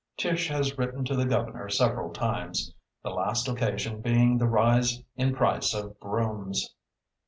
Tish 0.17 0.47
has 0.49 0.79
written 0.79 1.05
to 1.05 1.15
the 1.15 1.27
governor 1.27 1.69
several 1.69 2.11
times, 2.11 2.73
the 3.03 3.11
last 3.11 3.47
occasion 3.47 4.01
being 4.01 4.39
the 4.39 4.47
rise 4.47 5.03
in 5.15 5.35
price 5.35 5.75
of 5.75 5.99
brooms. 5.99 6.73